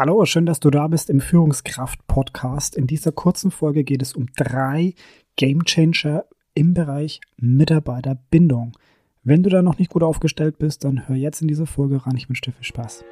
[0.00, 2.74] Hallo, schön, dass du da bist im Führungskraft-Podcast.
[2.74, 4.94] In dieser kurzen Folge geht es um drei
[5.36, 8.78] Gamechanger im Bereich Mitarbeiterbindung.
[9.24, 12.16] Wenn du da noch nicht gut aufgestellt bist, dann hör jetzt in diese Folge ran.
[12.16, 13.04] Ich wünsche dir viel Spaß.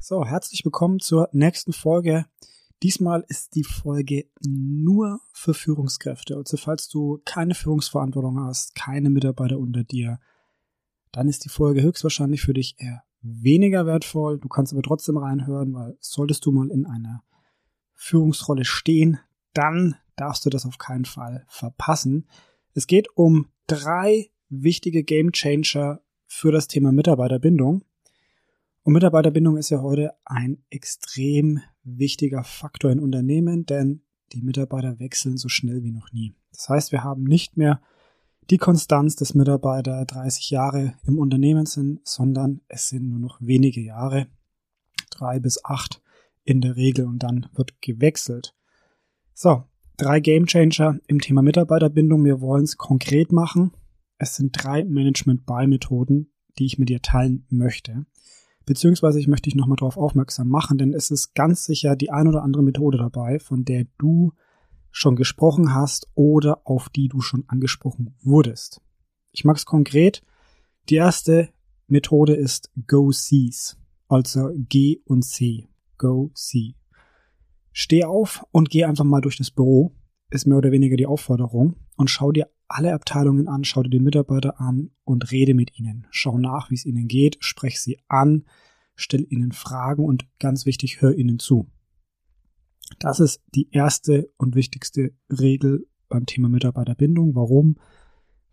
[0.00, 2.26] So, herzlich willkommen zur nächsten Folge
[2.82, 6.36] Diesmal ist die Folge nur für Führungskräfte.
[6.36, 10.18] Also falls du keine Führungsverantwortung hast, keine Mitarbeiter unter dir,
[11.12, 14.38] dann ist die Folge höchstwahrscheinlich für dich eher weniger wertvoll.
[14.38, 17.22] Du kannst aber trotzdem reinhören, weil solltest du mal in einer
[17.94, 19.18] Führungsrolle stehen,
[19.52, 22.26] dann darfst du das auf keinen Fall verpassen.
[22.72, 27.84] Es geht um drei wichtige Game Changer für das Thema Mitarbeiterbindung.
[28.82, 35.36] Und Mitarbeiterbindung ist ja heute ein extrem wichtiger Faktor in Unternehmen, denn die Mitarbeiter wechseln
[35.36, 36.34] so schnell wie noch nie.
[36.52, 37.82] Das heißt, wir haben nicht mehr
[38.48, 43.80] die Konstanz des Mitarbeiter 30 Jahre im Unternehmen sind, sondern es sind nur noch wenige
[43.80, 44.26] Jahre,
[45.10, 46.02] drei bis acht
[46.44, 48.56] in der Regel und dann wird gewechselt.
[49.34, 49.64] So,
[49.96, 52.24] drei Gamechanger im Thema Mitarbeiterbindung.
[52.24, 53.72] Wir wollen es konkret machen.
[54.18, 58.06] Es sind drei Management-Buy-Methoden, die ich mit dir teilen möchte.
[58.70, 62.28] Beziehungsweise ich möchte dich nochmal darauf aufmerksam machen, denn es ist ganz sicher die ein
[62.28, 64.32] oder andere Methode dabei, von der du
[64.92, 68.80] schon gesprochen hast oder auf die du schon angesprochen wurdest.
[69.32, 70.22] Ich mag es konkret.
[70.88, 71.48] Die erste
[71.88, 73.76] Methode ist Go Sees,
[74.06, 75.66] also G und C.
[75.98, 76.76] Go See.
[77.72, 79.96] Steh auf und geh einfach mal durch das Büro,
[80.30, 84.00] ist mehr oder weniger die Aufforderung, und schau dir alle Abteilungen an, schau dir die
[84.00, 86.06] Mitarbeiter an und rede mit ihnen.
[86.10, 88.44] Schau nach, wie es ihnen geht, sprech sie an,
[88.94, 91.68] stell ihnen Fragen und ganz wichtig, hör ihnen zu.
[92.98, 97.34] Das ist die erste und wichtigste Regel beim Thema Mitarbeiterbindung.
[97.34, 97.76] Warum?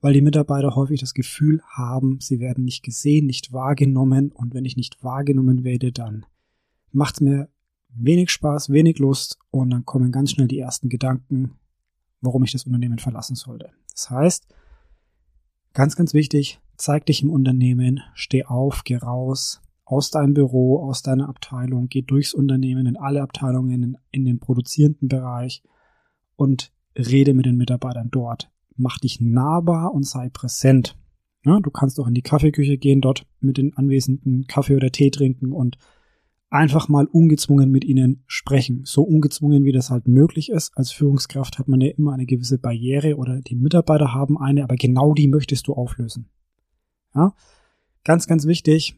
[0.02, 4.66] Weil die Mitarbeiter häufig das Gefühl haben, sie werden nicht gesehen, nicht wahrgenommen und wenn
[4.66, 6.26] ich nicht wahrgenommen werde, dann
[6.92, 7.50] macht es mir
[7.90, 11.52] wenig Spaß, wenig Lust und dann kommen ganz schnell die ersten Gedanken,
[12.22, 13.72] warum ich das Unternehmen verlassen sollte.
[13.98, 14.48] Das heißt,
[15.74, 21.02] ganz, ganz wichtig, zeig dich im Unternehmen, steh auf, geh raus, aus deinem Büro, aus
[21.02, 25.64] deiner Abteilung, geh durchs Unternehmen, in alle Abteilungen, in, in den produzierenden Bereich
[26.36, 28.52] und rede mit den Mitarbeitern dort.
[28.76, 30.96] Mach dich nahbar und sei präsent.
[31.44, 35.10] Ja, du kannst auch in die Kaffeeküche gehen, dort mit den Anwesenden Kaffee oder Tee
[35.10, 35.80] trinken und
[36.50, 38.82] einfach mal ungezwungen mit ihnen sprechen.
[38.86, 40.72] So ungezwungen, wie das halt möglich ist.
[40.76, 44.76] Als Führungskraft hat man ja immer eine gewisse Barriere oder die Mitarbeiter haben eine, aber
[44.76, 46.30] genau die möchtest du auflösen.
[47.14, 47.36] Ja?
[48.04, 48.96] Ganz, ganz wichtig,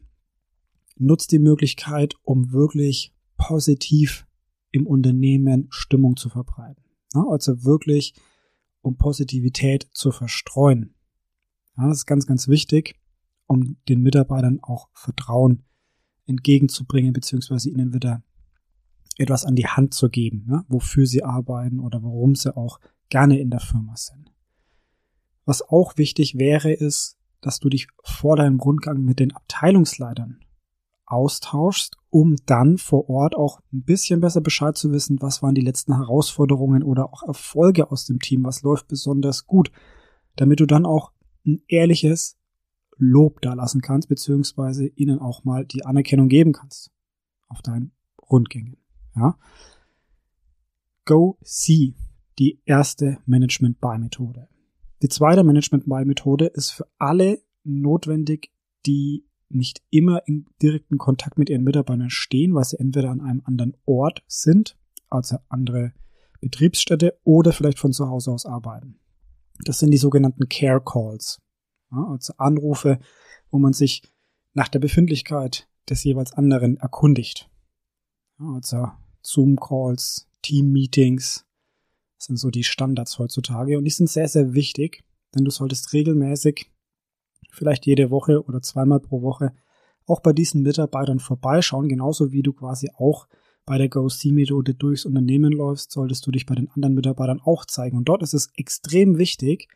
[0.96, 4.26] nutzt die Möglichkeit, um wirklich positiv
[4.70, 6.84] im Unternehmen Stimmung zu verbreiten.
[7.14, 7.24] Ja?
[7.28, 8.14] Also wirklich,
[8.82, 10.94] um Positivität zu verstreuen.
[11.76, 12.94] Ja, das ist ganz, ganz wichtig,
[13.46, 15.64] um den Mitarbeitern auch Vertrauen
[16.30, 18.22] entgegenzubringen, beziehungsweise ihnen wieder
[19.18, 20.64] etwas an die Hand zu geben, ne?
[20.68, 22.80] wofür sie arbeiten oder warum sie auch
[23.10, 24.32] gerne in der Firma sind.
[25.44, 30.40] Was auch wichtig wäre, ist, dass du dich vor deinem Rundgang mit den Abteilungsleitern
[31.06, 35.60] austauschst, um dann vor Ort auch ein bisschen besser Bescheid zu wissen, was waren die
[35.60, 39.72] letzten Herausforderungen oder auch Erfolge aus dem Team, was läuft besonders gut,
[40.36, 41.12] damit du dann auch
[41.44, 42.36] ein ehrliches
[43.00, 46.90] Lob dalassen kannst, beziehungsweise ihnen auch mal die Anerkennung geben kannst
[47.48, 47.92] auf deinen
[48.30, 48.76] Rundgängen.
[49.16, 49.38] Ja.
[51.04, 51.94] Go See,
[52.38, 54.48] die erste Management-Buy-Methode.
[55.02, 58.52] Die zweite Management-Buy-Methode ist für alle notwendig,
[58.86, 63.42] die nicht immer in direkten Kontakt mit ihren Mitarbeitern stehen, weil sie entweder an einem
[63.44, 64.76] anderen Ort sind,
[65.08, 65.92] also andere
[66.40, 69.00] Betriebsstätte, oder vielleicht von zu Hause aus arbeiten.
[69.64, 71.40] Das sind die sogenannten Care Calls.
[71.90, 72.98] Also Anrufe,
[73.50, 74.02] wo man sich
[74.52, 77.50] nach der Befindlichkeit des jeweils anderen erkundigt.
[78.38, 78.88] Also
[79.22, 81.46] Zoom-Calls, Team-Meetings
[82.18, 85.04] sind so die Standards heutzutage und die sind sehr, sehr wichtig,
[85.34, 86.70] denn du solltest regelmäßig,
[87.50, 89.52] vielleicht jede Woche oder zweimal pro Woche,
[90.06, 93.26] auch bei diesen Mitarbeitern vorbeischauen, genauso wie du quasi auch
[93.64, 97.96] bei der Go-See-Methode durchs Unternehmen läufst, solltest du dich bei den anderen Mitarbeitern auch zeigen.
[97.96, 99.68] Und dort ist es extrem wichtig,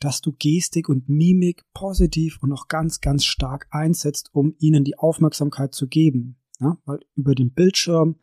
[0.00, 4.98] dass du Gestik und Mimik positiv und auch ganz, ganz stark einsetzt, um ihnen die
[4.98, 6.36] Aufmerksamkeit zu geben.
[6.60, 8.16] Ja, weil über den Bildschirm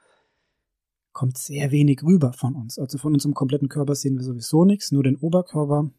[1.12, 2.80] kommt sehr wenig rüber von uns.
[2.80, 5.92] Also von unserem kompletten Körper sehen wir sowieso nichts, nur den Oberkörper.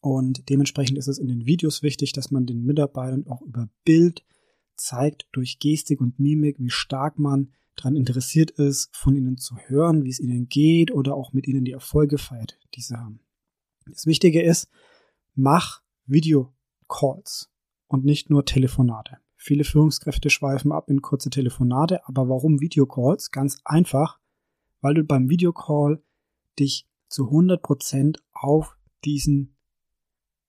[0.00, 4.24] Und dementsprechend ist es in den Videos wichtig, dass man den Mitarbeitern auch über Bild
[4.76, 10.04] zeigt, durch Gestik und Mimik, wie stark man daran interessiert ist, von ihnen zu hören,
[10.04, 13.20] wie es ihnen geht oder auch mit ihnen die Erfolge feiert, die sie haben.
[13.86, 14.68] Das Wichtige ist,
[15.34, 17.50] mach Videocalls
[17.86, 19.18] und nicht nur Telefonate.
[19.36, 23.30] Viele Führungskräfte schweifen ab in kurze Telefonate, aber warum Videocalls?
[23.30, 24.18] Ganz einfach,
[24.80, 26.02] weil du beim Videocall
[26.58, 29.54] dich zu 100% auf diesen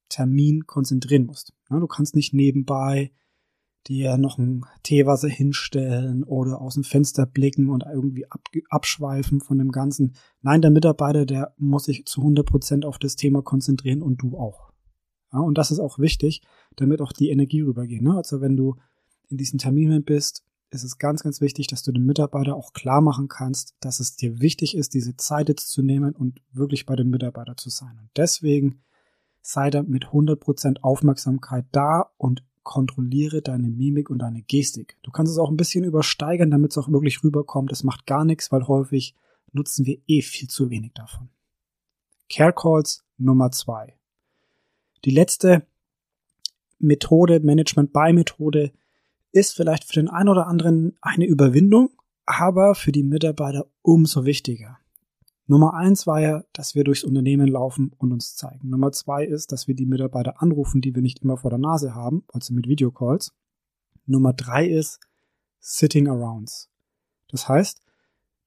[0.10, 1.54] Termin konzentrieren musst.
[1.70, 3.12] Du kannst nicht nebenbei
[3.88, 8.26] dir noch ein Teewasser hinstellen oder aus dem Fenster blicken und irgendwie
[8.70, 10.16] abschweifen von dem Ganzen.
[10.42, 14.72] Nein, der Mitarbeiter, der muss sich zu 100% auf das Thema konzentrieren und du auch.
[15.34, 16.42] Ja, und das ist auch wichtig,
[16.76, 18.02] damit auch die Energie rübergeht.
[18.02, 18.16] Ne?
[18.16, 18.76] Also wenn du
[19.30, 23.02] in diesen Terminen bist, ist es ganz, ganz wichtig, dass du dem Mitarbeiter auch klar
[23.02, 26.96] machen kannst, dass es dir wichtig ist, diese Zeit jetzt zu nehmen und wirklich bei
[26.96, 27.98] dem Mitarbeiter zu sein.
[28.00, 28.82] Und deswegen
[29.42, 34.98] sei da mit 100% Aufmerksamkeit da und kontrolliere deine Mimik und deine Gestik.
[35.02, 37.72] Du kannst es auch ein bisschen übersteigern, damit es auch wirklich rüberkommt.
[37.72, 39.16] Das macht gar nichts, weil häufig
[39.54, 41.30] nutzen wir eh viel zu wenig davon.
[42.30, 43.96] Care Calls Nummer zwei.
[45.06, 45.66] Die letzte
[46.78, 48.74] Methode, Management by Methode,
[49.32, 51.92] ist vielleicht für den einen oder anderen eine Überwindung,
[52.26, 54.78] aber für die Mitarbeiter umso wichtiger.
[55.50, 58.70] Nummer eins war ja, dass wir durchs Unternehmen laufen und uns zeigen.
[58.70, 61.96] Nummer zwei ist, dass wir die Mitarbeiter anrufen, die wir nicht immer vor der Nase
[61.96, 63.34] haben, also mit Videocalls.
[64.06, 65.00] Nummer drei ist
[65.60, 66.70] Sitting Arounds.
[67.30, 67.82] Das heißt,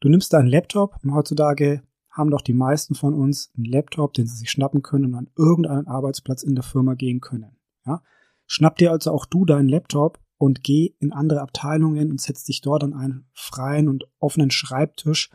[0.00, 4.26] du nimmst deinen Laptop und heutzutage haben doch die meisten von uns einen Laptop, den
[4.26, 7.56] sie sich schnappen können und an irgendeinen Arbeitsplatz in der Firma gehen können.
[7.86, 8.02] Ja?
[8.46, 12.60] Schnapp dir also auch du deinen Laptop und geh in andere Abteilungen und setz dich
[12.60, 15.30] dort an einen freien und offenen Schreibtisch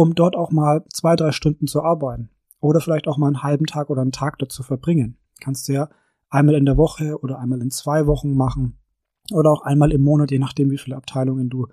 [0.00, 2.30] um dort auch mal zwei, drei Stunden zu arbeiten.
[2.58, 5.18] Oder vielleicht auch mal einen halben Tag oder einen Tag dort zu verbringen.
[5.40, 5.90] Kannst du ja
[6.30, 8.78] einmal in der Woche oder einmal in zwei Wochen machen.
[9.30, 11.66] Oder auch einmal im Monat, je nachdem, wie viele Abteilungen du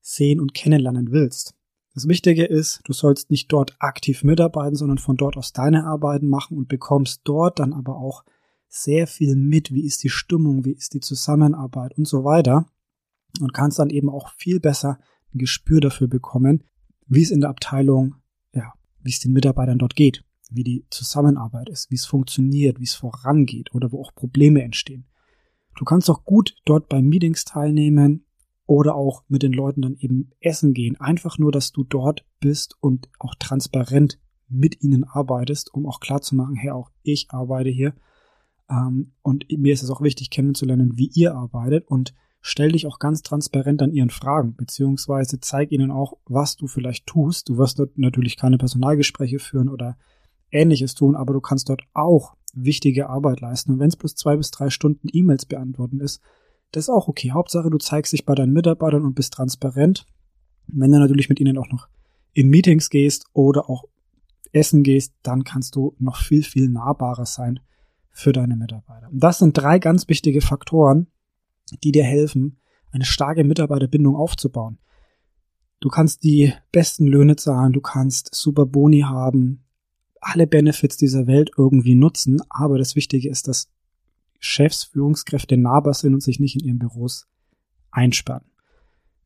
[0.00, 1.56] sehen und kennenlernen willst.
[1.92, 6.28] Das Wichtige ist, du sollst nicht dort aktiv mitarbeiten, sondern von dort aus deine Arbeiten
[6.28, 8.22] machen und bekommst dort dann aber auch
[8.68, 9.72] sehr viel mit.
[9.72, 10.64] Wie ist die Stimmung?
[10.64, 12.66] Wie ist die Zusammenarbeit und so weiter?
[13.40, 15.00] Und kannst dann eben auch viel besser
[15.34, 16.62] ein Gespür dafür bekommen,
[17.06, 18.16] wie es in der Abteilung,
[18.52, 18.72] ja,
[19.02, 22.94] wie es den Mitarbeitern dort geht, wie die Zusammenarbeit ist, wie es funktioniert, wie es
[22.94, 25.06] vorangeht oder wo auch Probleme entstehen.
[25.76, 28.24] Du kannst auch gut dort bei Meetings teilnehmen
[28.66, 30.96] oder auch mit den Leuten dann eben essen gehen.
[30.96, 34.18] Einfach nur, dass du dort bist und auch transparent
[34.48, 37.94] mit ihnen arbeitest, um auch klar zu machen, hey, auch ich arbeite hier.
[38.70, 42.98] Ähm, und mir ist es auch wichtig, kennenzulernen, wie ihr arbeitet und stell dich auch
[42.98, 47.48] ganz transparent an ihren Fragen, beziehungsweise zeig ihnen auch, was du vielleicht tust.
[47.48, 49.96] Du wirst dort natürlich keine Personalgespräche führen oder
[50.50, 53.72] ähnliches tun, aber du kannst dort auch wichtige Arbeit leisten.
[53.72, 56.20] Und wenn es bloß zwei bis drei Stunden E-Mails beantworten ist,
[56.72, 57.30] das ist auch okay.
[57.32, 60.06] Hauptsache, du zeigst dich bei deinen Mitarbeitern und bist transparent.
[60.66, 61.88] Wenn du natürlich mit ihnen auch noch
[62.32, 63.84] in Meetings gehst oder auch
[64.52, 67.60] essen gehst, dann kannst du noch viel, viel nahbarer sein
[68.10, 69.08] für deine Mitarbeiter.
[69.10, 71.06] Und das sind drei ganz wichtige Faktoren,
[71.82, 72.58] die dir helfen,
[72.92, 74.78] eine starke Mitarbeiterbindung aufzubauen.
[75.80, 79.64] Du kannst die besten Löhne zahlen, du kannst super Boni haben,
[80.20, 83.70] alle Benefits dieser Welt irgendwie nutzen, aber das Wichtige ist, dass
[84.38, 87.28] Chefs, Führungskräfte nahbar sind und sich nicht in ihren Büros
[87.90, 88.44] einsperren.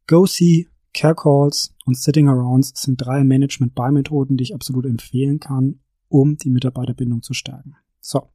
[0.07, 6.37] Go-See, Care Calls und Sitting Arounds sind drei Management-Buy-Methoden, die ich absolut empfehlen kann, um
[6.37, 7.77] die Mitarbeiterbindung zu stärken.
[8.01, 8.29] So,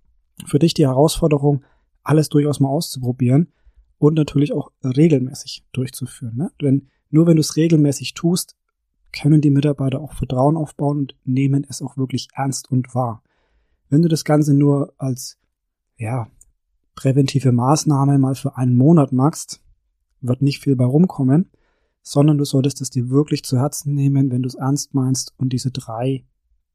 [0.46, 1.64] für dich die Herausforderung,
[2.04, 3.52] alles durchaus mal auszuprobieren
[3.98, 6.36] und natürlich auch regelmäßig durchzuführen.
[6.36, 6.52] Ne?
[6.62, 8.56] Denn nur wenn du es regelmäßig tust,
[9.12, 13.24] können die Mitarbeiter auch Vertrauen aufbauen und nehmen es auch wirklich ernst und wahr.
[13.90, 15.38] Wenn du das Ganze nur als
[15.98, 16.28] ja,
[16.96, 19.62] präventive Maßnahme mal für einen Monat machst,
[20.22, 21.52] wird nicht viel bei rumkommen,
[22.02, 25.54] sondern du solltest es dir wirklich zu Herzen nehmen, wenn du es ernst meinst und
[25.54, 26.26] diese drei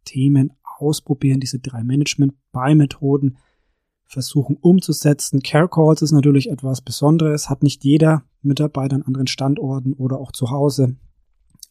[0.05, 3.37] Themen ausprobieren, diese drei Management-Bei-Methoden
[4.11, 5.41] versuchen umzusetzen.
[5.41, 10.33] Care Calls ist natürlich etwas Besonderes, hat nicht jeder Mitarbeiter an anderen Standorten oder auch
[10.33, 10.97] zu Hause.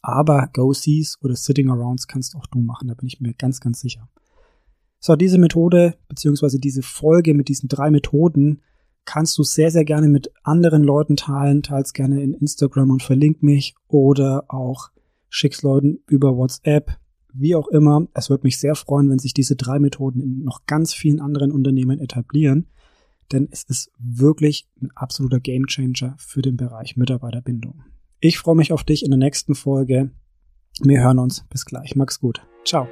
[0.00, 3.80] Aber Go-Sees oder Sitting Arounds kannst auch du machen, da bin ich mir ganz, ganz
[3.80, 4.08] sicher.
[4.98, 8.62] So, diese Methode beziehungsweise diese Folge mit diesen drei Methoden
[9.04, 11.62] kannst du sehr, sehr gerne mit anderen Leuten teilen.
[11.62, 14.90] Teils gerne in Instagram und verlink mich oder auch
[15.28, 16.96] schick's Leuten über WhatsApp
[17.32, 20.66] wie auch immer, es würde mich sehr freuen, wenn sich diese drei Methoden in noch
[20.66, 22.66] ganz vielen anderen Unternehmen etablieren,
[23.32, 27.84] denn es ist wirklich ein absoluter Gamechanger für den Bereich Mitarbeiterbindung.
[28.20, 30.10] Ich freue mich auf dich in der nächsten Folge.
[30.82, 31.44] Wir hören uns.
[31.48, 31.96] Bis gleich.
[31.96, 32.42] Max gut.
[32.64, 32.86] Ciao.